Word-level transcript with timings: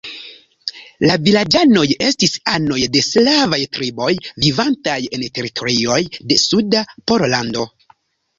La 1.09 1.17
vilaĝanoj 1.25 1.83
estis 2.05 2.33
anoj 2.53 2.77
de 2.95 3.03
slavaj 3.09 3.59
triboj, 3.77 4.09
vivantaj 4.47 4.97
en 5.19 5.27
teritorioj 5.37 6.01
de 6.33 6.41
suda 6.47 6.83
Pollando. 7.13 7.69